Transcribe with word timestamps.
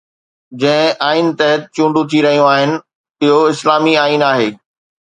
جنهن 0.61 0.97
آئين 1.09 1.27
تحت 1.39 1.61
چونڊون 1.75 2.05
ٿي 2.09 2.19
رهيون 2.25 2.49
آهن 2.55 2.71
اهو 3.23 3.39
اسلامي 3.53 3.93
آئين 4.09 4.21
آهي. 4.33 4.49